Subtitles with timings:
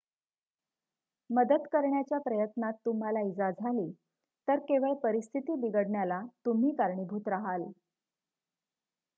[1.29, 3.89] मदत करण्याच्या प्रयत्नात तुम्हाला इजा झाली
[4.47, 7.71] तर केवळ परिस्थिती बिघडण्याला तुम्ही कारणीभूत राहाल